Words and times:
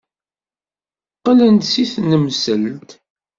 Qqlen-d 1.17 1.63
seg 1.73 1.87
tnemselt. 1.93 2.89